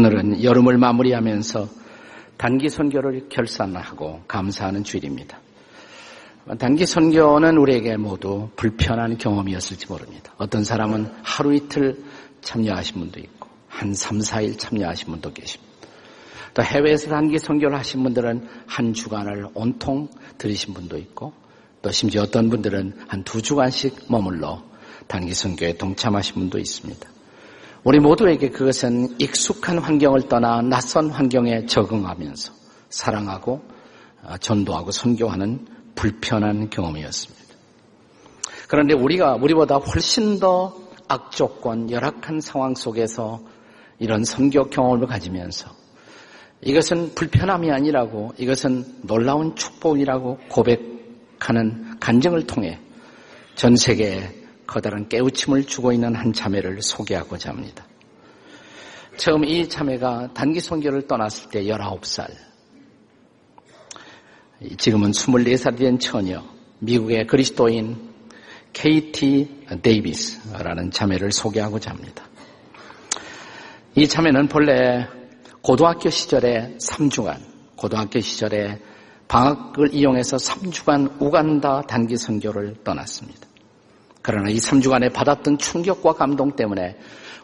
[0.00, 1.68] 오늘은 여름을 마무리하면서
[2.38, 5.38] 단기 선교를 결산하고 감사하는 주일입니다.
[6.58, 10.32] 단기 선교는 우리에게 모두 불편한 경험이었을지 모릅니다.
[10.38, 12.02] 어떤 사람은 하루 이틀
[12.40, 15.70] 참여하신 분도 있고 한 3, 4일 참여하신 분도 계십니다.
[16.54, 20.08] 또 해외에서 단기 선교를 하신 분들은 한 주간을 온통
[20.38, 21.34] 들이신 분도 있고
[21.82, 24.62] 또 심지어 어떤 분들은 한 두 주간씩 머물러
[25.08, 27.19] 단기 선교에 동참하신 분도 있습니다.
[27.82, 32.52] 우리 모두에게 그것은 익숙한 환경을 떠나 낯선 환경에 적응하면서
[32.90, 33.62] 사랑하고
[34.22, 37.40] 어, 전도하고 선교하는 불편한 경험이었습니다.
[38.68, 40.76] 그런데 우리가 우리보다 훨씬 더
[41.08, 43.40] 악조건, 열악한 상황 속에서
[43.98, 45.70] 이런 선교 경험을 가지면서
[46.62, 52.78] 이것은 불편함이 아니라고 이것은 놀라운 축복이라고 고백하는 간증을 통해
[53.54, 54.39] 전 세계에
[54.70, 57.84] 커다란 깨우침을 주고 있는 한 자매를 소개하고자 합니다.
[59.16, 62.30] 처음 이 자매가 단기 선교를 떠났을 때 19살,
[64.78, 66.44] 지금은 24살이 된 처녀,
[66.78, 67.96] 미국의 그리스도인
[68.72, 72.24] KT 데이비스라는 자매를 소개하고자 합니다.
[73.96, 75.08] 이 자매는 본래
[75.62, 77.40] 고등학교 시절에 3주간,
[77.74, 78.78] 고등학교 시절에
[79.26, 83.49] 방학을 이용해서 3주간 우간다 단기 선교를 떠났습니다.
[84.30, 86.96] 그러나 이 3주간에 받았던 충격과 감동 때문에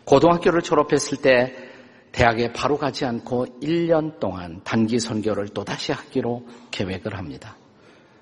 [0.04, 1.52] 고등학교를 졸업했을 때
[2.12, 7.56] 대학에 바로 가지 않고 1년 동안 단기 선교를 또다시 하기로 계획을 합니다.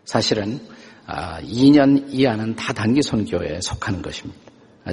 [0.05, 0.61] 사실은
[1.07, 4.41] 2년 아, 이하는 다 단기 선교에 속하는 것입니다.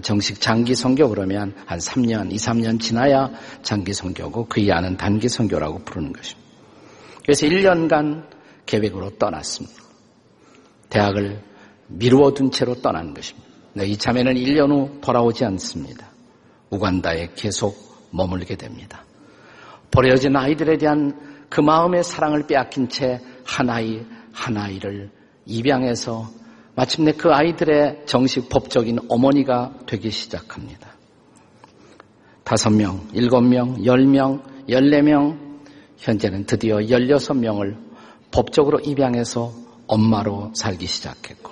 [0.04, 5.80] 정식 장기 선교 그러면 한 3년, 2, 3년 지나야 장기 선교고 그 이하는 단기 선교라고
[5.86, 6.50] 부르는 것입니다.
[7.24, 8.26] 그래서 1년간
[8.66, 9.82] 계획으로 떠났습니다.
[10.90, 11.42] 대학을
[11.88, 13.51] 미루어 둔 채로 떠난 것입니다.
[13.74, 16.08] 네, 이 자매는 1년 후 돌아오지 않습니다.
[16.70, 17.76] 우간다에 계속
[18.12, 19.06] 머물게 됩니다.
[19.92, 25.10] 버려진 아이들에 대한 그 마음의 사랑을 빼앗긴 채 하나이 하나이를
[25.46, 26.30] 입양해서
[26.76, 30.90] 마침내 그 아이들의 정식 법적인 어머니가 되기 시작합니다.
[32.44, 35.62] 다섯 명, 일곱 명, 열 명, 열네 명,
[35.98, 37.78] 현재는 드디어 열여섯 명을
[38.32, 39.54] 법적으로 입양해서
[39.88, 41.52] 엄마로 살기 시작했고,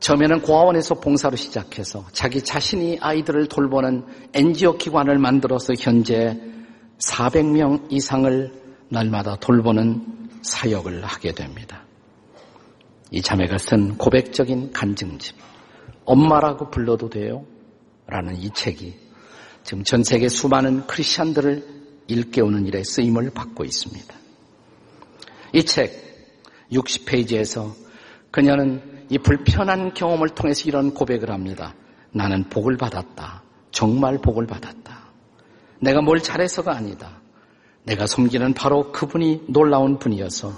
[0.00, 6.40] 처음에는 고아원에서 봉사로 시작해서 자기 자신이 아이들을 돌보는 NGO 기관을 만들어서 현재
[6.98, 8.52] 400명 이상을
[8.88, 11.84] 날마다 돌보는 사역을 하게 됩니다.
[13.10, 15.36] 이 자매가 쓴 고백적인 간증집,
[16.04, 17.44] 엄마라고 불러도 돼요?
[18.06, 18.94] 라는 이 책이
[19.64, 24.14] 지금 전 세계 수많은 크리스천들을 일깨우는 일에 쓰임을 받고 있습니다.
[25.52, 26.10] 이 책
[26.72, 27.72] 60페이지에서
[28.30, 31.74] 그녀는 이 불편한 경험을 통해서 이런 고백을 합니다.
[32.12, 33.42] 나는 복을 받았다.
[33.72, 34.98] 정말 복을 받았다.
[35.80, 37.20] 내가 뭘 잘해서가 아니다.
[37.84, 40.52] 내가 섬기는 바로 그분이 놀라운 분이어서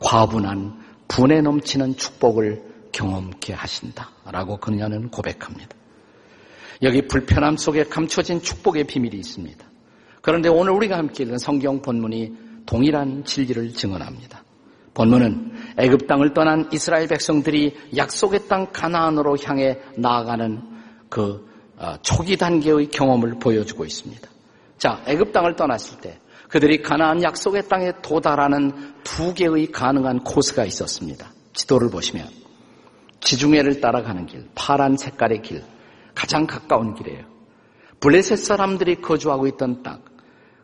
[0.00, 0.78] 과분한
[1.08, 2.62] 분에 넘치는 축복을
[2.92, 4.10] 경험케 하신다.
[4.26, 5.76] 라고 그녀는 고백합니다.
[6.82, 9.64] 여기 불편함 속에 감춰진 축복의 비밀이 있습니다.
[10.20, 14.44] 그런데 오늘 우리가 함께 읽은 성경 본문이 동일한 진리를 증언합니다.
[14.94, 15.47] 본문은
[15.78, 20.60] 애굽 땅을 떠난 이스라엘 백성들이 약속의 땅 가나안으로 향해 나아가는
[21.08, 21.46] 그
[21.76, 24.28] 어, 초기 단계의 경험을 보여주고 있습니다.
[24.78, 26.18] 자, 애굽 땅을 떠났을 때
[26.48, 31.30] 그들이 가나안 약속의 땅에 도달하는 두 개의 가능한 코스가 있었습니다.
[31.52, 32.26] 지도를 보시면
[33.20, 35.62] 지중해를 따라가는 길, 파란 색깔의 길,
[36.14, 37.24] 가장 가까운 길이에요.
[38.00, 40.02] 블레셋 사람들이 거주하고 있던 땅.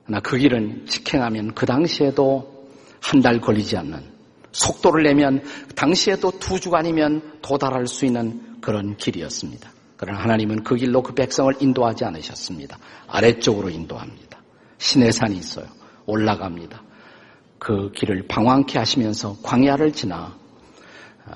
[0.05, 2.69] 그러나 그 길은 직행하면 그 당시에도
[3.01, 4.14] 한 달 걸리지 않는
[4.55, 5.43] 속도를 내면
[5.75, 9.71] 당시에도 두 주간이면 도달할 수 있는 그런 길이었습니다.
[9.97, 12.79] 그러나 하나님은 그 길로 그 백성을 인도하지 않으셨습니다.
[13.09, 14.39] 아래쪽으로 인도합니다.
[14.79, 15.67] 시내산이 있어요.
[16.07, 16.83] 올라갑니다.
[17.59, 20.37] 그 길을 방황케 하시면서 광야를 지나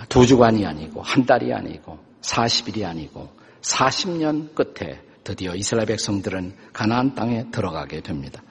[0.08, 3.30] 두 주간이 아니고 한 달이 아니고 40일이 아니고
[3.62, 8.42] 40년 끝에 드디어 이스라엘 백성들은 가나안 땅에 들어가게 됩니다.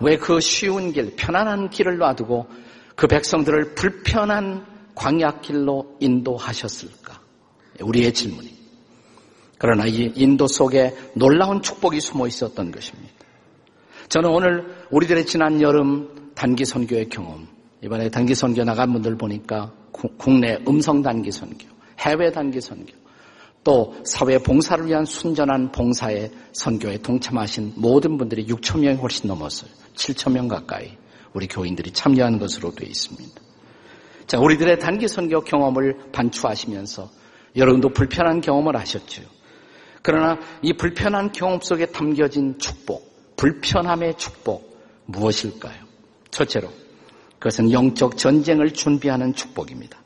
[0.00, 2.46] 왜 그 쉬운 길, 편안한 길을 놔두고
[2.96, 7.20] 그 백성들을 불편한 광약길로 인도하셨을까?
[7.80, 8.56] 우리의 질문이.
[9.58, 13.12] 그러나 이 인도 속에 놀라운 축복이 숨어 있었던 것입니다.
[14.08, 17.46] 저는 오늘 우리들의 지난 여름 단기 선교의 경험,
[17.82, 19.72] 이번에 단기 선교 나간 분들 보니까
[20.18, 21.66] 국내 음성 단기 선교,
[21.98, 22.92] 해외 단기 선교,
[23.64, 29.70] 또 사회 봉사를 위한 순전한 봉사의 선교에 동참하신 모든 분들이 6천 명이 훨씬 넘었어요.
[29.94, 30.96] 7천 명 가까이.
[31.36, 33.42] 우리 교인들이 참여하는 것으로 되어 있습니다.
[34.26, 37.10] 자, 우리들의 단기 선교 경험을 반추하시면서
[37.54, 39.22] 여러분도 불편한 경험을 하셨죠.
[40.00, 45.76] 그러나 이 불편한 경험 속에 담겨진 축복, 불편함의 축복 무엇일까요?
[46.30, 46.70] 첫째로
[47.38, 49.98] 그것은 영적 전쟁을 준비하는 축복입니다.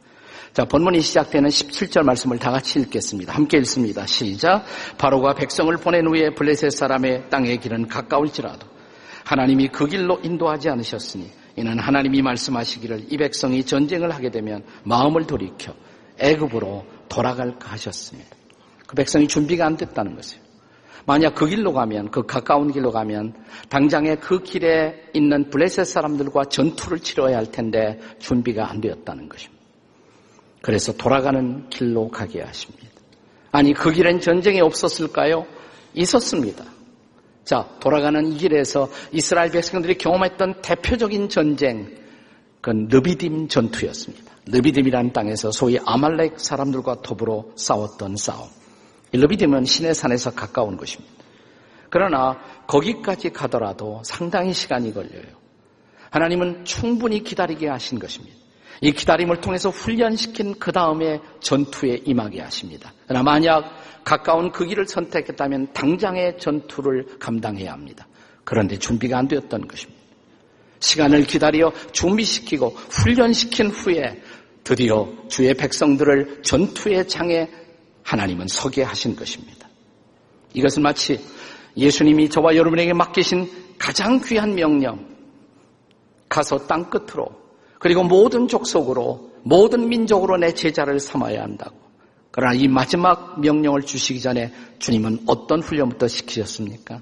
[0.53, 3.33] 자, 본문이 시작되는 17절 말씀을 다 같이 읽겠습니다.
[3.33, 4.05] 함께 읽습니다.
[4.05, 4.65] 시작.
[4.99, 8.70] 바로가 백성을 보낸 후에 블레셋 사람의 땅의 길은 가까울지라도
[9.31, 15.73] 하나님이 그 길로 인도하지 않으셨으니 이는 하나님이 말씀하시기를 이 백성이 전쟁을 하게 되면 마음을 돌이켜
[16.19, 18.29] 애굽으로 돌아갈까 하셨습니다.
[18.89, 20.43] 그 백성이 준비가 안 됐다는 것이에요.
[21.07, 23.35] 만약 그 길로 가면 그 가까운 길로 가면
[23.69, 29.63] 당장에 그 길에 있는 블레셋 사람들과 전투를 치러야 할 텐데 준비가 안 되었다는 것입니다.
[30.61, 32.89] 그래서 돌아가는 길로 가게 하십니다.
[33.53, 35.47] 아니 그 길엔 전쟁이 없었을까요?
[35.95, 36.80] 있었습니다.
[37.45, 41.97] 자, 돌아가는 이 길에서 이스라엘 백성들이 경험했던 대표적인 전쟁,
[42.61, 44.33] 그건 느비딤 전투였습니다.
[44.47, 48.49] 느비딤이라는 땅에서 소위 아말렉 사람들과 더불어 싸웠던 싸움.
[49.13, 51.13] 느비딤은 신의 산에서 가까운 곳입니다.
[51.89, 55.41] 그러나 거기까지 가더라도 상당히 시간이 걸려요.
[56.11, 58.40] 하나님은 충분히 기다리게 하신 것입니다.
[58.81, 62.93] 이 기다림을 통해서 훈련시킨 그 다음에 전투에 임하게 하십니다.
[63.07, 63.65] 그러나 만약
[64.05, 68.07] 가까운 그 길을 선택했다면 당장의 전투를 감당해야 합니다.
[68.45, 70.01] 그런데 준비가 안 되었던 것입니다.
[70.81, 74.23] 시간을 기다려 준비시키고 훈련시킨 후에
[74.65, 77.49] 드디어 주의 백성들을 전투의 장에
[78.03, 79.69] 하나님은 서게 하신 것입니다.
[80.55, 81.21] 이것은 마치
[81.77, 85.07] 예수님이 저와 여러분에게 맡기신 가장 귀한 명령,
[86.29, 87.40] 가서 땅 끝으로
[87.81, 91.75] 그리고 모든 족속으로 모든 민족으로 내 제자를 삼아야 한다고.
[92.31, 97.01] 그러나 이 마지막 명령을 주시기 전에 주님은 어떤 훈련부터 시키셨습니까?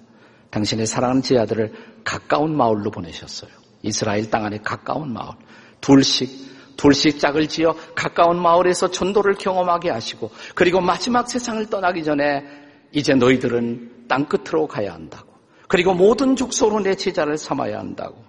[0.50, 1.72] 당신의 사랑하는 제자들을
[2.04, 3.50] 가까운 마을로 보내셨어요.
[3.82, 5.32] 이스라엘 땅 안에 가까운 마을.
[5.80, 12.44] 둘씩 둘씩 짝을 지어 가까운 마을에서 전도를 경험하게 하시고 그리고 마지막 세상을 떠나기 전에
[12.92, 15.28] 이제 너희들은 땅 끝으로 가야 한다고.
[15.66, 18.28] 그리고 모든 족속으로 내 제자를 삼아야 한다고.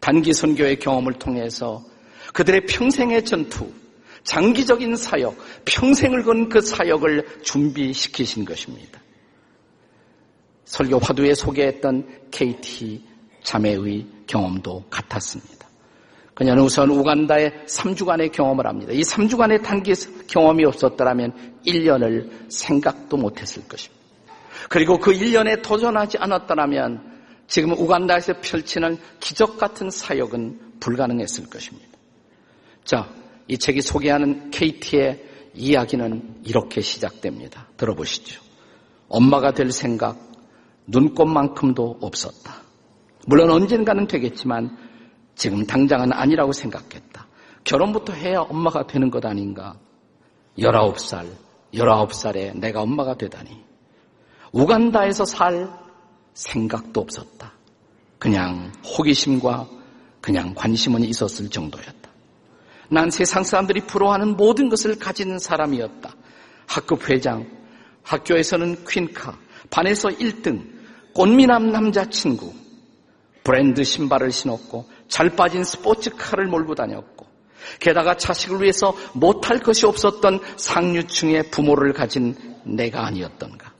[0.00, 1.84] 단기 선교의 경험을 통해서
[2.32, 3.72] 그들의 평생의 전투,
[4.24, 9.00] 장기적인 사역, 평생을 건 그 사역을 준비시키신 것입니다.
[10.64, 13.02] 설교 화두에 소개했던 KT
[13.42, 15.68] 자매의 경험도 같았습니다.
[16.34, 18.92] 그녀는 우선 우간다에 3주간의 경험을 합니다.
[18.92, 19.92] 이 3주간의 단기
[20.26, 24.00] 경험이 없었더라면 1년을 생각도 못했을 것입니다.
[24.68, 27.10] 그리고 그 1년에 도전하지 않았더라면
[27.46, 31.89] 지금 우간다에서 펼치는 기적 같은 사역은 불가능했을 것입니다.
[32.90, 33.08] 자,
[33.46, 37.68] 이 책이 소개하는 KT의 이야기는 이렇게 시작됩니다.
[37.76, 38.42] 들어보시죠.
[39.08, 40.18] 엄마가 될 생각,
[40.88, 42.62] 눈꽃만큼도 없었다.
[43.28, 44.76] 물론 언젠가는 되겠지만
[45.36, 47.28] 지금 당장은 아니라고 생각했다.
[47.62, 49.78] 결혼부터 해야 엄마가 되는 것 아닌가.
[50.58, 51.28] 19살,
[51.72, 53.56] 19살에 내가 엄마가 되다니.
[54.50, 55.70] 우간다에서 살
[56.34, 57.52] 생각도 없었다.
[58.18, 59.68] 그냥 호기심과
[60.20, 61.99] 그냥 관심은 있었을 정도였다.
[62.90, 66.12] 난 세상 사람들이 부러워하는 모든 것을 가진 사람이었다.
[66.66, 67.46] 학급 회장,
[68.02, 69.38] 학교에서는 퀸카,
[69.70, 70.64] 반에서 1등,
[71.14, 72.52] 꽃미남 남자친구,
[73.44, 77.26] 브랜드 신발을 신었고 잘 빠진 스포츠카를 몰고 다녔고
[77.78, 83.72] 게다가 자식을 위해서 못할 것이 없었던 상류층의 부모를 가진 내가 아니었던가.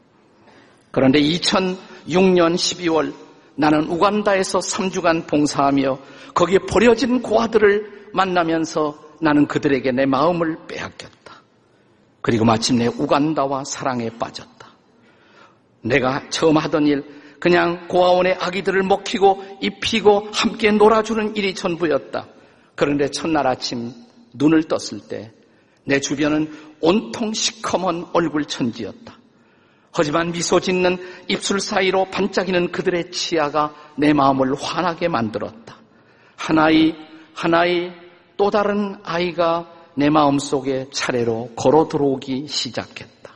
[0.90, 3.12] 그런데 2006년 12월
[3.56, 5.98] 나는 우간다에서 3주간 봉사하며
[6.34, 11.42] 거기에 버려진 고아들을 만나면서 나는 그들에게 내 마음을 빼앗겼다.
[12.22, 14.68] 그리고 마침내 우간다와 사랑에 빠졌다.
[15.82, 17.04] 내가 처음 하던 일,
[17.38, 22.28] 그냥 고아원의 아기들을 먹히고 입히고 함께 놀아주는 일이 전부였다.
[22.74, 23.92] 그런데 첫날 아침
[24.34, 25.40] 눈을 떴을 때
[25.84, 29.18] 내 주변은 온통 시커먼 얼굴 천지였다.
[29.92, 35.76] 하지만 미소 짓는 입술 사이로 반짝이는 그들의 치아가 내 마음을 환하게 만들었다.
[36.36, 36.94] 하나의
[37.34, 37.92] 하나의
[38.40, 43.34] 또 다른 아이가 내 마음속에 차례로 걸어 들어오기 시작했다.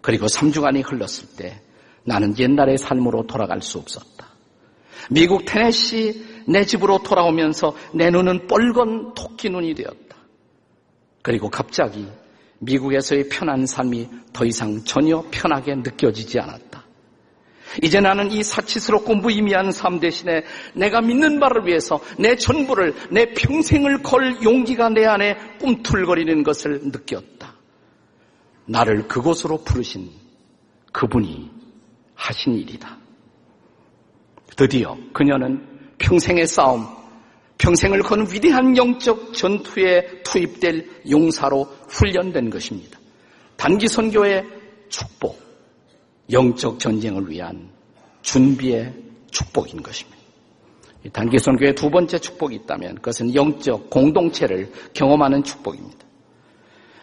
[0.00, 1.62] 그리고 3주간이 흘렀을 때
[2.02, 4.26] 나는 옛날의 삶으로 돌아갈 수 없었다.
[5.08, 10.16] 미국 테네시 내 집으로 돌아오면서 내 눈은 뻘건 토끼 눈이 되었다.
[11.22, 12.08] 그리고 갑자기
[12.58, 16.83] 미국에서의 편한 삶이 더 이상 전혀 편하게 느껴지지 않았다.
[17.82, 24.02] 이제 나는 이 사치스럽고 무의미한 삶 대신에 내가 믿는 바를 위해서 내 전부를, 내 평생을
[24.02, 27.54] 걸 용기가 내 안에 꿈틀거리는 것을 느꼈다.
[28.66, 30.10] 나를 그곳으로 부르신
[30.92, 31.50] 그분이
[32.14, 32.96] 하신 일이다.
[34.56, 35.66] 드디어 그녀는
[35.98, 36.86] 평생의 싸움,
[37.58, 42.98] 평생을 건 위대한 영적 전투에 투입될 용사로 훈련된 것입니다.
[43.56, 44.44] 단기 선교의
[44.88, 45.43] 축복,
[46.30, 47.70] 영적 전쟁을 위한
[48.22, 48.94] 준비의
[49.30, 50.14] 축복인 것입니다.
[51.12, 56.04] 단기 선교의 두 번째 축복이 있다면 그것은 영적 공동체를 경험하는 축복입니다.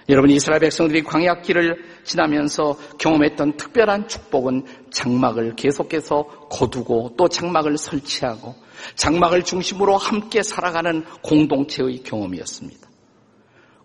[0.09, 8.55] 여러분 이스라엘 백성들이 광야길을 지나면서 경험했던 특별한 축복은 장막을 계속해서 거두고 또 장막을 설치하고
[8.95, 12.89] 장막을 중심으로 함께 살아가는 공동체의 경험이었습니다.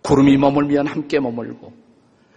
[0.03, 1.86] 구름이 머물면 함께 머물고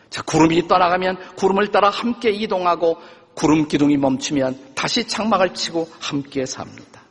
[0.10, 2.98] 자, 구름이 떠나가면 구름을 따라 함께 이동하고
[3.36, 7.01] 구름 기둥이 멈추면 다시 장막을 치고 함께 삽니다.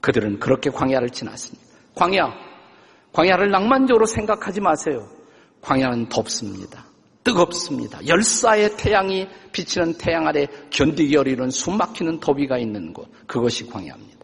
[0.00, 1.66] 그들은 그렇게 광야를 지났습니다.
[1.94, 2.32] 광야,
[3.12, 5.08] 광야를 낭만적으로 생각하지 마세요.
[5.60, 6.84] 광야는 덥습니다.
[7.24, 8.06] 뜨겁습니다.
[8.06, 13.08] 열사의 태양이 비치는 태양 아래 견디기 어려운 숨막히는 더위가 있는 곳.
[13.26, 14.16] 그것이 광야입니다.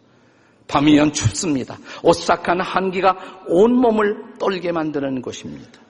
[0.69, 1.77] 밤이면 춥습니다.
[2.01, 5.81] 오싹한 한기가 온몸을 떨게 만드는 곳입니다.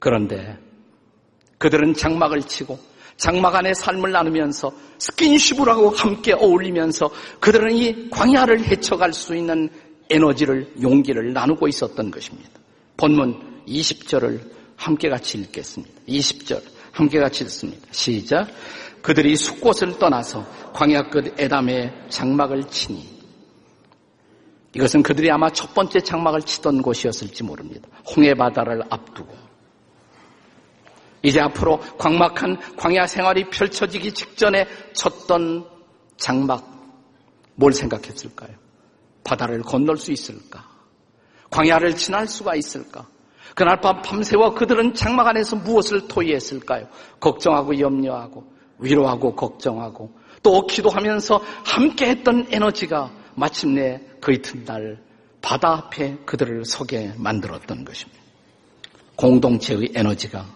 [0.00, 0.58] 그런데
[1.60, 2.78] 그들은 장막을 치고
[3.18, 9.68] 장막 안에 삶을 나누면서 스킨십을 하고 함께 어울리면서 그들은 이 광야를 헤쳐갈 수 있는
[10.08, 12.50] 에너지를 용기를 나누고 있었던 것입니다.
[12.96, 14.40] 본문 20절을
[14.76, 16.00] 함께 같이 읽겠습니다.
[16.08, 16.62] 20절
[16.92, 17.86] 함께 같이 읽습니다.
[17.90, 18.48] 시작.
[19.02, 23.06] 그들이 숲곳을 떠나서 광야 끝 에담의 장막을 치니
[24.74, 27.86] 이것은 그들이 아마 첫 번째 장막을 치던 곳이었을지 모릅니다.
[28.16, 29.49] 홍해 바다를 앞두고
[31.22, 35.66] 이제 앞으로 광막한 광야 생활이 펼쳐지기 직전에 쳤던
[36.16, 36.70] 장막
[37.54, 38.50] 뭘 생각했을까요?
[39.24, 40.66] 바다를 건널 수 있을까?
[41.50, 43.06] 광야를 지날 수가 있을까?
[43.54, 46.86] 그날 밤 밤새워 그들은 장막 안에서 무엇을 토의했을까요?
[47.18, 48.44] 걱정하고 염려하고
[48.78, 50.10] 위로하고 걱정하고
[50.42, 55.02] 또 기도하면서 함께 했던 에너지가 마침내 그 이튿날
[55.42, 58.20] 바다 앞에 그들을 서게 만들었던 것입니다.
[59.16, 60.46] 공동체의 에너지가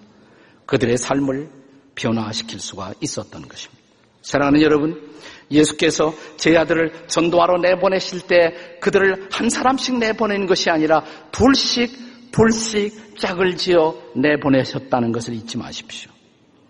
[0.67, 1.49] 그들의 삶을
[1.95, 3.83] 변화시킬 수가 있었던 것입니다.
[4.23, 5.15] 사랑하는 여러분,
[5.51, 13.57] 예수께서 제 아들을 전도하러 내보내실 때 그들을 한 사람씩 내보내는 것이 아니라 둘씩 불씩 짝을
[13.57, 16.11] 지어 내보내셨다는 것을 잊지 마십시오.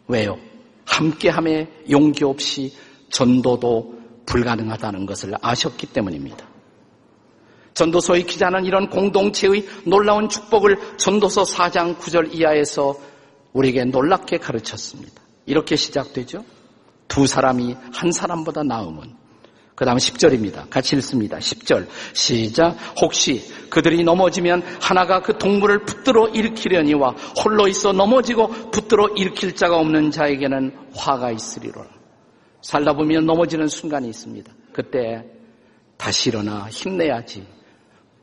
[0.08, 0.36] 왜요?
[0.84, 2.72] 함께함에 용기 없이
[3.10, 3.94] 전도도
[4.26, 6.46] 불가능하다는 것을 아셨기 때문입니다.
[7.74, 12.94] 전도서의 기자는 이런 공동체의 놀라운 축복을 전도서 4장 9절 이하에서
[13.54, 15.22] 우리에게 놀랍게 가르쳤습니다.
[15.46, 16.44] 이렇게 시작되죠.
[17.08, 19.24] 두 사람이 한 사람보다 나음은
[19.74, 20.70] 그 다음 10절입니다.
[20.70, 21.38] 같이 읽습니다.
[21.38, 21.86] 10절.
[22.12, 22.76] 시작.
[23.00, 27.10] 혹시 그들이 넘어지면 하나가 그 동물을 붙들어 일으키려니와
[27.42, 31.88] 홀로 있어 넘어지고 붙들어 일으킬 자가 없는 자에게는 화가 있으리로라.
[32.62, 34.52] 살다 보면 넘어지는 순간이 있습니다.
[34.72, 35.24] 그때
[35.96, 37.46] 다시 일어나 힘내야지.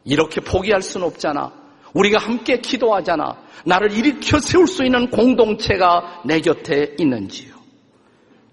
[0.05, 1.60] 이렇게 포기할 수는 없잖아.
[1.93, 3.37] 우리가 함께 기도하잖아.
[3.65, 7.51] 나를 일으켜 세울 수 있는 공동체가 내 곁에 있는지요.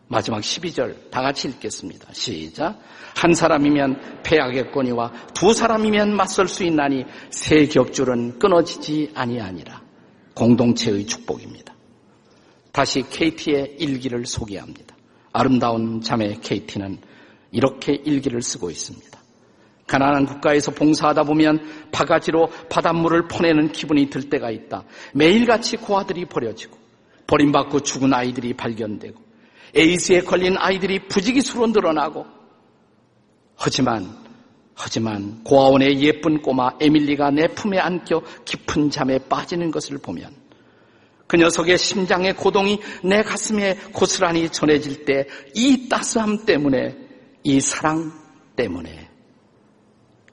[0.09, 2.09] 마지막 12절 다 같이 읽겠습니다.
[2.13, 2.79] 시작.
[3.15, 9.83] 한 사람이면 패하겠거니와 두 사람이면 맞설 수 있나니 세 겹줄은 끊어지지 아니하니라.
[10.35, 11.75] 공동체의 축복입니다.
[12.73, 14.97] 다시 KT의 일기를 소개합니다.
[15.33, 16.99] 아름다운 자매 KT는
[17.51, 19.18] 이렇게 일기를 쓰고 있습니다.
[19.89, 24.85] 가난한 국가에서 봉사하다 보면 바가지로 바닷물을 퍼내는 기분이 들 때가 있다.
[25.15, 26.79] 매일같이 고아들이 버려지고
[27.27, 29.21] 버림받고 죽은 아이들이 발견되고
[29.75, 32.25] 에이즈에 걸린 아이들이 부지기수로 늘어나고
[33.57, 34.17] 하지만
[34.75, 40.31] 하지만 고아원의 예쁜 꼬마 에밀리가 내 품에 안겨 깊은 잠에 빠지는 것을 보면
[41.27, 46.97] 그 녀석의 심장의 고동이 내 가슴에 고스란히 전해질 때 이 따스함 때문에
[47.43, 48.13] 이 사랑
[48.55, 49.08] 때문에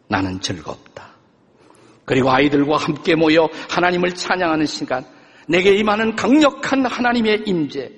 [0.07, 1.09] 나는 즐겁다.
[2.05, 5.03] 그리고 아이들과 함께 모여 하나님을 찬양하는 시간
[5.47, 7.91] 내게 임하는 강력한 하나님의 임재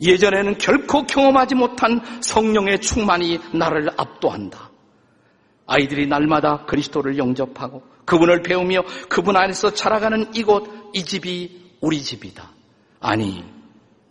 [0.00, 4.70] 예전에는 결코 경험하지 못한 성령의 충만이 나를 압도한다.
[5.66, 12.50] 아이들이 날마다 그리스도를 영접하고 그분을 배우며 그분 안에서 자라가는 이곳, 이 집이 우리 집이다.
[13.00, 13.44] 아니,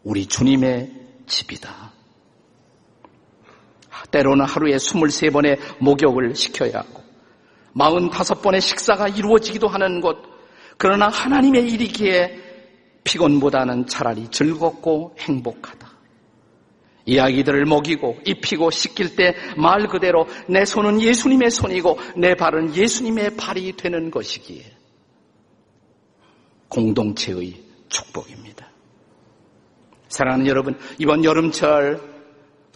[0.03, 0.91] 우리 주님의
[1.27, 1.91] 집이다.
[4.11, 7.00] 때로는 하루에 23번의 목욕을 시켜야 하고
[7.75, 10.17] 45 번의 식사가 이루어지기도 하는 곳,
[10.77, 12.37] 그러나 하나님의 일이기에
[13.03, 15.91] 피곤보다는 차라리 즐겁고 행복하다.
[17.05, 23.75] 이야기들을 먹이고 입히고 씻길 때 말 그대로 내 손은 예수님의 손이고 내 발은 예수님의 발이
[23.75, 24.63] 되는 것이기에
[26.69, 28.69] 공동체의 축복입니다.
[30.07, 32.01] 사랑하는 여러분, 이번 여름철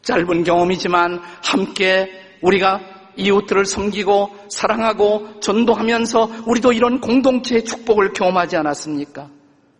[0.01, 2.09] 짧은 경험이지만 함께
[2.41, 9.29] 우리가 이웃들을 섬기고 사랑하고 전도하면서 우리도 이런 공동체의 축복을 경험하지 않았습니까?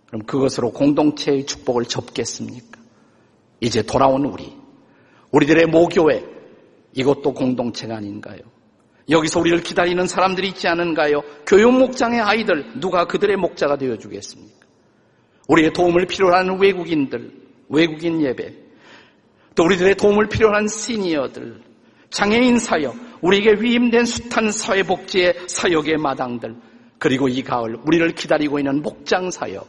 [0.07, 2.79] 그럼 그것으로 공동체의 축복을 접겠습니까?
[3.59, 4.53] 이제 돌아온 우리,
[5.31, 6.23] 우리들의 모교회,
[6.93, 8.39] 이것도 공동체가 아닌가요?
[9.09, 11.21] 여기서 우리를 기다리는 사람들이 있지 않은가요?
[11.45, 14.65] 교육 목장의 아이들 누가 그들의 목자가 되어 주겠습니까?
[15.47, 17.31] 우리의 도움을 필요로 하는 외국인들,
[17.69, 18.53] 외국인 예배,
[19.53, 21.61] 또 우리들의 도움을 필요로 하는 시니어들,
[22.09, 26.55] 장애인 사역, 우리에게 위임된 숱한 사회복지의 사역의 마당들,
[26.99, 29.67] 그리고 이 가을 우리를 기다리고 있는 목장 사역,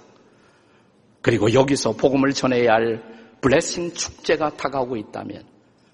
[1.22, 3.02] 그리고 여기서 복음을 전해야 할
[3.40, 5.42] 블레싱 축제가 다가오고 있다면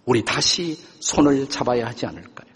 [0.06, 2.50] 우리 다시 손을 잡아야 하지 않을까요?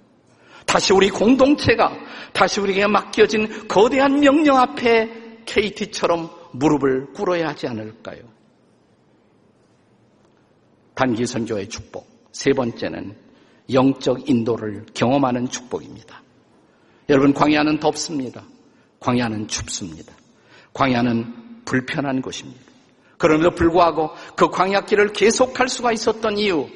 [0.66, 1.96] 다시 우리 공동체가
[2.32, 8.18] 다시 우리에게 맡겨진 거대한 명령 앞에 KT처럼 무릎을 꿇어야 하지 않을까요?
[10.96, 12.08] 단기 선교의 축복.
[12.32, 13.25] 세 번째는
[13.72, 16.22] 영적 인도를 경험하는 축복입니다.
[17.08, 18.42] 여러분, 광야는 덥습니다.
[19.00, 20.12] 광야는 춥습니다.
[20.72, 22.60] 광야는 불편한 곳입니다.
[23.18, 26.68] 그럼에도 불구하고 그 광야길을 계속할 수가 있었던 이유,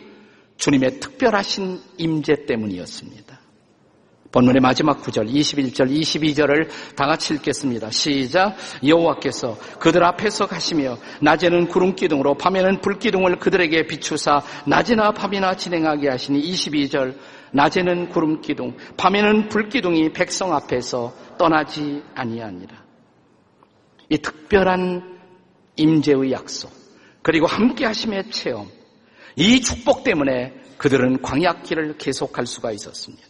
[0.57, 3.40] 주님의 특별하신 임재 때문이었습니다.
[4.33, 7.91] 본문의 마지막 구절 21절 22절을 다 같이 읽겠습니다.
[7.91, 8.57] 시작
[8.87, 16.11] 여호와께서 그들 앞에서 가시며 낮에는 구름 기둥으로 밤에는 불 기둥을 그들에게 비추사 낮이나 밤이나 진행하게
[16.11, 17.17] 하시니 22절
[17.53, 22.85] 낮에는 구름 기둥 밤에는 불 기둥이 백성 앞에서 떠나지 아니하니라.
[24.11, 25.19] 이 특별한
[25.75, 26.71] 임재의 약속
[27.23, 28.69] 그리고 함께 하심의 체험
[29.35, 33.30] 이 축복 때문에 그들은 광약길을 계속할 수가 있었습니다.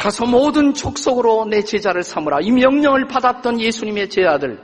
[0.00, 2.38] 가서 모든 족속으로 내 제자를 삼으라.
[2.40, 4.58] 이 명령을 받았던 예수님의 제자들,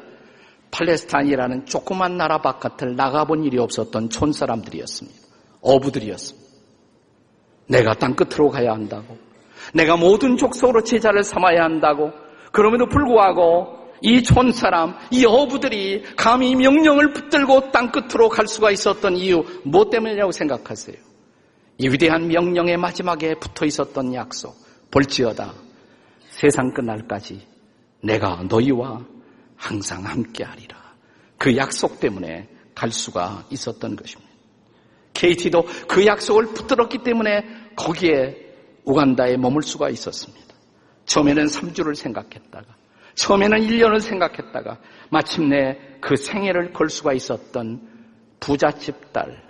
[0.70, 5.18] 팔레스타인이라는 조그만 나라 바깥을 나가본 일이 없었던 촌사람들이었습니다.
[5.60, 6.48] 어부들이었습니다.
[7.68, 9.18] 내가 땅 끝으로 가야 한다고.
[9.74, 12.12] 내가 모든 족속으로 제자를 삼아야 한다고.
[12.50, 19.44] 그럼에도 불구하고 이 촌사람, 이 어부들이 감히 명령을 붙들고 땅 끝으로 갈 수가 있었던 이유,
[19.64, 20.96] 뭐 때문이냐고 생각하세요?
[21.76, 24.65] 이 위대한 명령의 마지막에 붙어 있었던 약속.
[24.96, 25.52] 볼지어다
[26.30, 27.46] 세상 끝날까지
[28.02, 29.04] 내가 너희와
[29.54, 30.76] 항상 함께하리라.
[31.36, 34.32] 그 약속 때문에 갈 수가 있었던 것입니다.
[35.12, 37.44] KT도 그 약속을 붙들었기 때문에
[37.76, 38.36] 거기에
[38.84, 40.54] 우간다에 머물 수가 있었습니다.
[41.04, 42.66] 처음에는 3주를 생각했다가,
[43.14, 44.78] 처음에는 1년을 생각했다가,
[45.10, 47.86] 마침내 그 생애를 걸 수가 있었던
[48.40, 49.42] 부잣집 딸.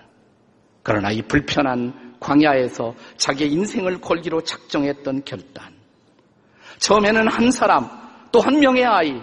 [0.82, 5.74] 그러나 이 불편한 광야에서 자기의 인생을 걸기로 작정했던 결단.
[6.78, 7.88] 처음에는 한 사람,
[8.32, 9.20] 또 한 명의 아이,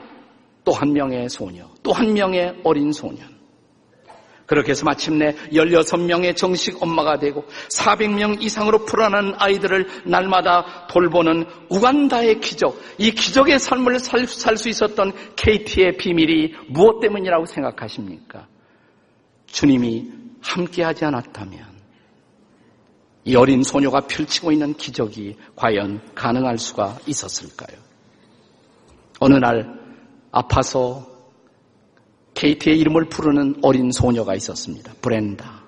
[0.64, 3.34] 또 한 명의 소녀, 또 한 명의 어린 소년.
[4.46, 12.80] 그렇게 해서 마침내 16명의 정식 엄마가 되고 400명 이상으로 불어난 아이들을 날마다 돌보는 우간다의 기적,
[12.98, 18.48] 이 기적의 삶을 살 수 있었던 KT의 비밀이 무엇 때문이라고 생각하십니까?
[19.48, 21.73] 주님이 함께하지 않았다면
[23.26, 27.78] 이 어린 소녀가 펼치고 있는 기적이 과연 가능할 수가 있었을까요?
[29.20, 29.80] 어느 날
[30.32, 31.08] 아파서
[32.34, 34.94] 케이트의 이름을 부르는 어린 소녀가 있었습니다.
[35.02, 35.64] 브렌다.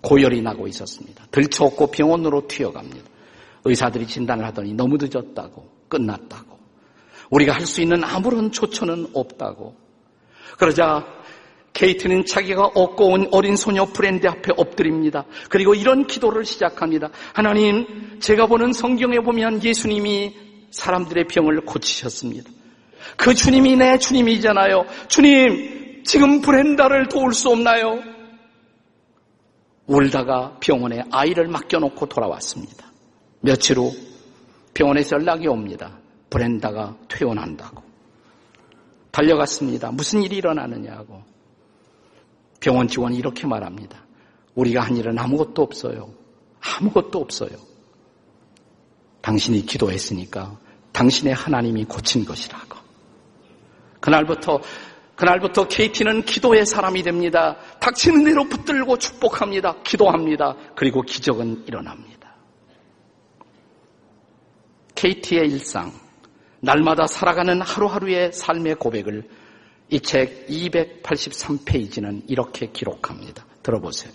[0.00, 1.26] 고열이 나고 있었습니다.
[1.30, 3.10] 들쳐없고 병원으로 튀어갑니다.
[3.64, 6.58] 의사들이 진단을 하더니 너무 늦었다고, 끝났다고.
[7.30, 9.74] 우리가 할 수 있는 아무런 조처는 없다고.
[10.58, 11.04] 그러자
[11.74, 15.24] 케이트는 자기가 얻고 온 어린 소녀 브랜드 앞에 엎드립니다.
[15.50, 17.10] 그리고 이런 기도를 시작합니다.
[17.34, 20.36] 하나님, 제가 보는 성경에 보면 예수님이
[20.70, 22.50] 사람들의 병을 고치셨습니다.
[23.16, 24.86] 그 주님이 내 주님이잖아요.
[25.08, 28.02] 주님, 지금 브렌다를 도울 수 없나요?
[29.86, 32.86] 울다가 병원에 아이를 맡겨놓고 돌아왔습니다.
[33.40, 33.92] 며칠 후
[34.72, 35.98] 병원에서 연락이 옵니다.
[36.30, 37.82] 브렌다가 퇴원한다고.
[39.10, 39.90] 달려갔습니다.
[39.92, 41.33] 무슨 일이 일어나느냐고.
[42.64, 44.06] 병원 직원이 이렇게 말합니다.
[44.54, 46.14] 우리가 한 일은 아무것도 없어요.
[46.62, 47.50] 아무것도 없어요.
[49.20, 50.58] 당신이 기도했으니까
[50.92, 52.78] 당신의 하나님이 고친 것이라고.
[54.00, 54.62] 그날부터
[55.14, 57.56] 그날부터 KT는 기도의 사람이 됩니다.
[57.80, 59.82] 닥치는 대로 붙들고 축복합니다.
[59.82, 60.56] 기도합니다.
[60.74, 62.34] 그리고 기적은 일어납니다.
[64.94, 65.92] KT의 일상,
[66.60, 69.28] 날마다 살아가는 하루하루의 삶의 고백을
[69.90, 73.44] 이 책 283페이지는 이렇게 기록합니다.
[73.62, 74.12] 들어보세요.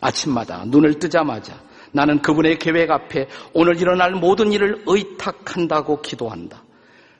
[0.00, 1.60] 아침마다 눈을 뜨자마자
[1.92, 6.62] 나는 그분의 계획 앞에 오늘 일어날 모든 일을 의탁한다고 기도한다.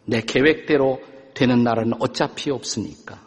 [0.05, 1.01] 내 계획대로
[1.35, 3.19] 되는 날은 어차피 없으니까.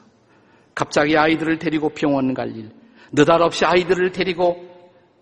[0.75, 2.71] 갑자기 아이들을 데리고 병원 갈 일,
[3.12, 4.65] 느닷없이 아이들을 데리고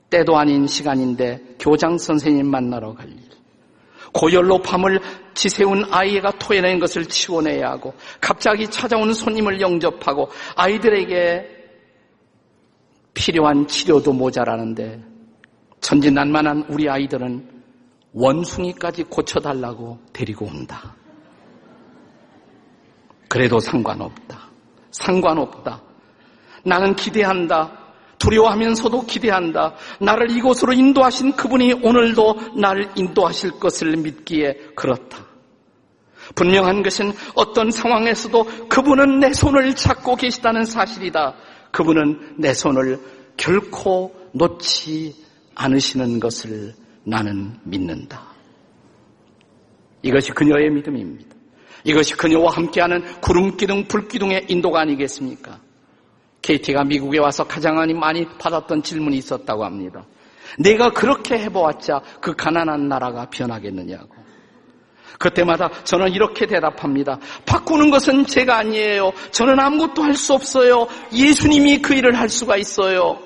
[0.09, 3.17] 때도 아닌 시간인데 교장 선생님 만나러 갈 일.
[4.13, 4.99] 고열로 밤을
[5.33, 11.61] 지새운 아이가 토해낸 것을 치워내야 하고 갑자기 찾아오는 손님을 영접하고 아이들에게
[13.13, 15.01] 필요한 치료도 모자라는데
[15.79, 17.61] 천진난만한 우리 아이들은
[18.13, 20.93] 원숭이까지 고쳐달라고 데리고 온다.
[23.27, 24.49] 그래도 상관없다.
[24.91, 25.81] 상관없다.
[26.65, 27.80] 나는 기대한다.
[28.21, 29.73] 두려워하면서도 기대한다.
[29.99, 35.25] 나를 이곳으로 인도하신 그분이 오늘도 나를 인도하실 것을 믿기에 그렇다.
[36.35, 41.35] 분명한 것은 어떤 상황에서도 그분은 내 손을 잡고 계시다는 사실이다.
[41.71, 42.99] 그분은 내 손을
[43.37, 45.15] 결코 놓지
[45.55, 48.31] 않으시는 것을 나는 믿는다.
[50.03, 51.35] 이것이 그녀의 믿음입니다.
[51.83, 55.59] 이것이 그녀와 함께하는 구름기둥, 불기둥의 인도가 아니겠습니까?
[56.41, 60.05] KT가 미국에 와서 가장 많이 받았던 질문이 있었다고 합니다.
[60.59, 64.21] 내가 그렇게 해보았자 그 가난한 나라가 변하겠느냐고.
[65.19, 67.19] 그때마다 저는 이렇게 대답합니다.
[67.45, 69.11] 바꾸는 것은 제가 아니에요.
[69.31, 70.87] 저는 아무것도 할 수 없어요.
[71.13, 73.19] 예수님이 그 일을 할 수가 있어요.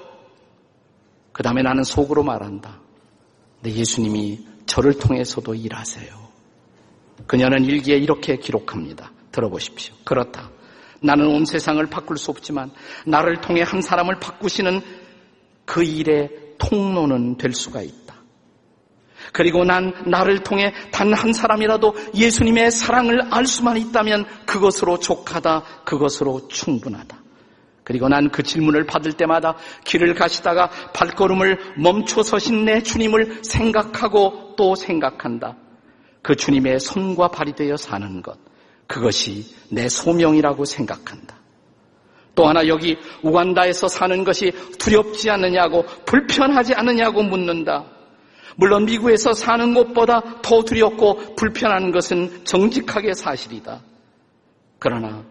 [1.32, 2.80] 그 다음에 나는 속으로 말한다.
[3.62, 6.26] 근데 예수님이 저를 통해서도 일하세요.
[7.28, 9.12] 그녀는 일기에 이렇게 기록합니다.
[9.32, 9.96] 들어보십시오.
[10.04, 10.50] 그렇다.
[11.06, 12.72] 나는 온 세상을 바꿀 수 없지만
[13.06, 14.82] 나를 통해 한 사람을 바꾸시는
[15.66, 18.16] 그 일의 통로는 될 수가 있다.
[19.34, 26.48] 그리고 난 나를 통해 단 한 사람이라도 예수님의 사랑을 알 수만 있다면 그것으로 족하다, 그것으로
[26.48, 27.18] 충분하다.
[27.84, 34.76] 그리고 난 그 질문을 받을 때마다 길을 가시다가 발걸음을 멈춰 서신 내 주님을 생각하고 또
[34.76, 35.56] 생각한다.
[36.22, 38.45] 그 주님의 손과 발이 되어 사는 것.
[38.88, 41.36] 그것이 내 소명이라고 생각한다.
[42.36, 47.86] 또 하나 여기 우간다에서 사는 것이 두렵지 않느냐고 불편하지 않느냐고 묻는다.
[48.58, 53.82] 물론 미국에서 사는 것보다 더 두렵고 불편한 것은 정직하게 사실이다.
[54.80, 55.24] 그러나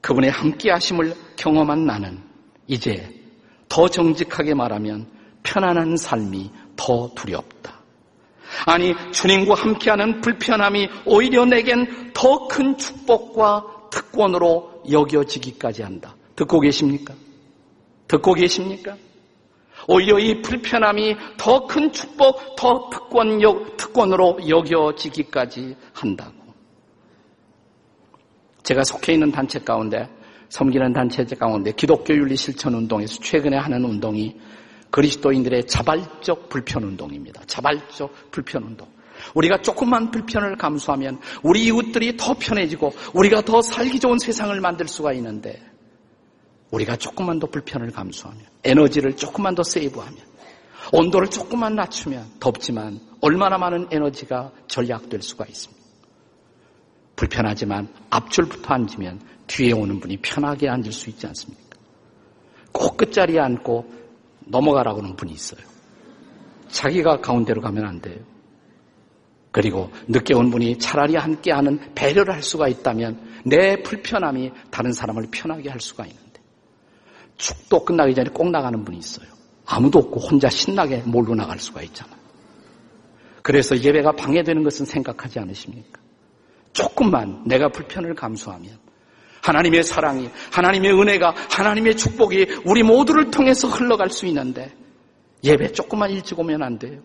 [0.00, 2.22] 그분의 함께 하심을 경험한 나는
[2.66, 3.14] 이제
[3.68, 5.06] 더 정직하게 말하면
[5.42, 7.77] 편안한 삶이 더 두렵다.
[8.66, 16.14] 아니, 주님과 함께하는 불편함이 오히려 내겐 더 큰 축복과 특권으로 여겨지기까지 한다.
[16.34, 17.14] 듣고 계십니까?
[18.06, 18.96] 듣고 계십니까?
[19.86, 23.40] 오히려 이 불편함이 더 큰 축복, 더 특권,
[23.76, 26.32] 특권으로 여겨지기까지 한다고.
[28.62, 30.08] 제가 속해 있는 단체 가운데,
[30.48, 34.34] 섬기는 단체 가운데 기독교 윤리 실천 운동에서 최근에 하는 운동이
[34.90, 37.42] 그리스도인들의 자발적 불편 운동입니다.
[37.46, 38.88] 자발적 불편 운동.
[39.34, 45.12] 우리가 조금만 불편을 감수하면 우리 이웃들이 더 편해지고 우리가 더 살기 좋은 세상을 만들 수가
[45.14, 45.60] 있는데
[46.70, 50.18] 우리가 조금만 더 불편을 감수하면 에너지를 조금만 더 세이브하면
[50.92, 55.78] 온도를 조금만 낮추면 덥지만 얼마나 많은 에너지가 절약될 수가 있습니다.
[57.16, 61.62] 불편하지만 앞줄부터 앉으면 뒤에 오는 분이 편하게 앉을 수 있지 않습니까?
[62.72, 63.97] 꼭 끝자리에 앉고
[64.48, 65.60] 넘어가라고 하는 분이 있어요.
[66.68, 68.18] 자기가 가운데로 가면 안 돼요.
[69.50, 75.70] 그리고 늦게 온 분이 차라리 함께하는 배려를 할 수가 있다면 내 불편함이 다른 사람을 편하게
[75.70, 76.40] 할 수가 있는데
[77.38, 79.28] 축도 끝나기 전에 꼭 나가는 분이 있어요.
[79.64, 82.16] 아무도 없고 혼자 신나게 몰고 나갈 수가 있잖아.
[83.42, 86.00] 그래서 예배가 방해되는 것은 생각하지 않으십니까?
[86.72, 88.78] 조금만 내가 불편을 감수하면
[89.48, 94.70] 하나님의 사랑이, 하나님의 은혜가, 하나님의 축복이 우리 모두를 통해서 흘러갈 수 있는데
[95.42, 97.00] 예배 조금만 일찍 오면 안 돼요.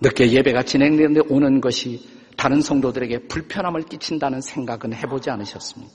[0.00, 5.92] 늦게 예배가 진행되는데 오는 것이 다른 성도들에게 불편함을 끼친다는 생각은 해보지 않으셨습니까?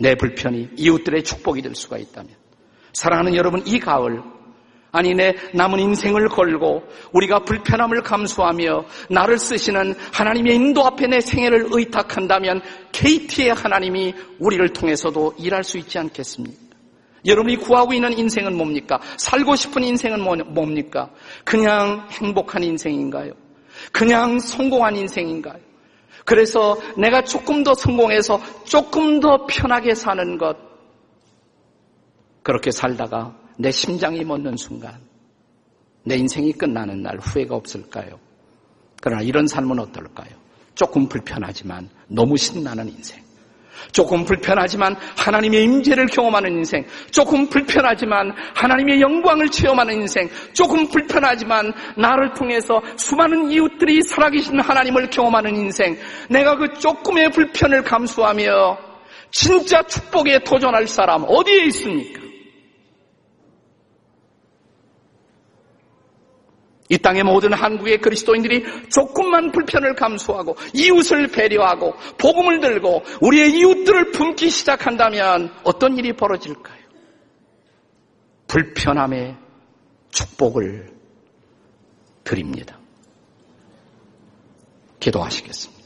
[0.00, 2.30] 내 불편이 이웃들의 축복이 될 수가 있다면
[2.92, 4.22] 사랑하는 여러분 이 가을
[4.90, 11.66] 아니 내 남은 인생을 걸고 우리가 불편함을 감수하며 나를 쓰시는 하나님의 인도 앞에 내 생애를
[11.70, 16.68] 의탁한다면 KT의 하나님이 우리를 통해서도 일할 수 있지 않겠습니까?
[17.26, 18.98] 여러분이 구하고 있는 인생은 뭡니까?
[19.18, 21.10] 살고 싶은 인생은 뭐, 뭡니까?
[21.44, 23.32] 그냥 행복한 인생인가요?
[23.92, 25.60] 그냥 성공한 인생인가요?
[26.24, 30.56] 그래서 내가 조금 더 성공해서 조금 더 편하게 사는 것
[32.42, 34.94] 그렇게 살다가 내 심장이 멎는 순간
[36.04, 38.18] 내 인생이 끝나는 날 후회가 없을까요?
[39.02, 40.30] 그러나 이런 삶은 어떨까요?
[40.74, 43.20] 조금 불편하지만 너무 신나는 인생.
[43.92, 46.84] 조금 불편하지만 하나님의 임재를 경험하는 인생.
[47.10, 50.28] 조금 불편하지만 하나님의 영광을 체험하는 인생.
[50.52, 55.96] 조금 불편하지만 나를 통해서 수많은 이웃들이 살아계신 하나님을 경험하는 인생.
[56.30, 58.78] 내가 그 조금의 불편을 감수하며
[59.30, 62.27] 진짜 축복에 도전할 사람 어디에 있습니까?
[66.88, 74.48] 이 땅의 모든 한국의 그리스도인들이 조금만 불편을 감수하고 이웃을 배려하고 복음을 들고 우리의 이웃들을 품기
[74.48, 76.78] 시작한다면 어떤 일이 벌어질까요?
[78.46, 79.36] 불편함의
[80.10, 80.90] 축복을
[82.24, 82.78] 드립니다.
[85.00, 85.78] 기도하시겠습니다.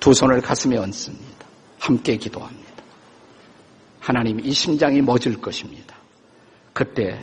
[0.00, 1.46] 두 손을 가슴에 얹습니다.
[1.78, 2.72] 함께 기도합니다.
[4.00, 5.96] 하나님 이 심장이 멎을 것입니다.
[6.72, 7.20] 그때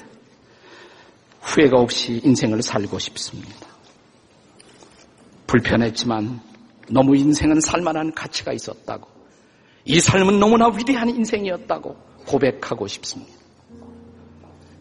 [1.41, 3.67] 후회가 없이 인생을 살고 싶습니다.
[5.47, 6.41] 불편했지만
[6.89, 9.08] 너무 인생은 살만한 가치가 있었다고
[9.86, 11.95] 이 삶은 너무나 위대한 인생이었다고
[12.28, 13.34] 고백하고 싶습니다.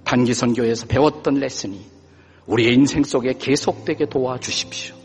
[0.04, 1.84] 단기 선교에서 배웠던 레슨이
[2.46, 4.96] 우리의 인생 속에 계속되게 도와주십시오.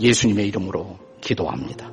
[0.00, 1.90] 예수님의 이름으로 기도합니다.